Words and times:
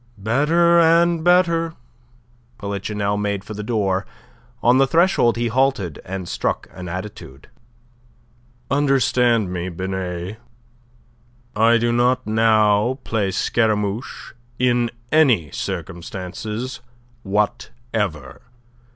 "Better 0.17 0.79
and 0.79 1.23
better." 1.23 1.75
Polichinelle 2.57 3.17
made 3.19 3.43
for 3.43 3.53
the 3.53 3.61
door. 3.61 4.07
On 4.63 4.79
the 4.79 4.87
threshold 4.87 5.37
he 5.37 5.45
halted 5.47 6.01
and 6.03 6.27
struck 6.27 6.67
an 6.73 6.89
attitude. 6.89 7.49
"Understand 8.71 9.53
me, 9.53 9.69
Binet. 9.69 10.39
I 11.55 11.77
do 11.77 11.91
not 11.91 12.25
now 12.25 12.97
play 13.03 13.29
Scaramouche 13.29 14.33
in 14.57 14.89
any 15.11 15.51
circumstances 15.51 16.79
whatever." 17.21 18.41